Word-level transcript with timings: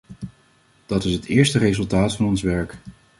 Dat 0.85 1.03
is 1.03 1.13
het 1.13 1.25
eerste 1.25 1.57
resultaat 1.57 2.15
van 2.15 2.25
ons 2.25 2.41
werk. 2.41 2.77